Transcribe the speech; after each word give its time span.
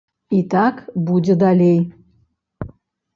І 0.35 0.37
так 0.53 0.79
будзе 1.09 1.35
далей. 1.43 1.77